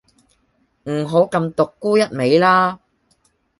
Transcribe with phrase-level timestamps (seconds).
[0.85, 2.79] 唔好咁獨沽一味啦